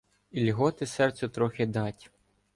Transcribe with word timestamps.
І 0.31 0.51
льготи 0.51 0.85
серцю 0.85 1.29
трохи 1.29 1.65
дать. 1.65 2.11